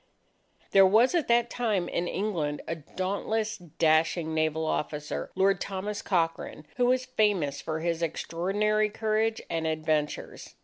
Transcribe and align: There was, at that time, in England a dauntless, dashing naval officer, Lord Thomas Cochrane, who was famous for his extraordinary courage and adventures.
There 0.71 0.83
was, 0.87 1.13
at 1.13 1.27
that 1.27 1.51
time, 1.51 1.87
in 1.87 2.07
England 2.07 2.63
a 2.67 2.73
dauntless, 2.75 3.59
dashing 3.59 4.33
naval 4.33 4.65
officer, 4.65 5.29
Lord 5.35 5.61
Thomas 5.61 6.01
Cochrane, 6.01 6.65
who 6.77 6.87
was 6.87 7.05
famous 7.05 7.61
for 7.61 7.81
his 7.81 8.01
extraordinary 8.01 8.89
courage 8.89 9.41
and 9.47 9.67
adventures. 9.67 10.55